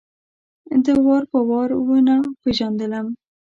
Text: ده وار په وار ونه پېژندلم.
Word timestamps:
ده 0.83 0.93
وار 1.05 1.23
په 1.31 1.39
وار 1.49 1.69
ونه 1.87 2.15
پېژندلم. 2.41 3.07